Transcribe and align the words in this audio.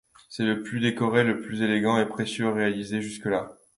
C'est 0.29 0.45
le 0.45 0.63
plus 0.63 0.79
décoré, 0.79 1.23
le 1.23 1.41
plus 1.41 1.61
élégant 1.61 1.99
et 2.01 2.07
precieux 2.07 2.49
réalisé 2.49 3.03
jusque-là. 3.03 3.55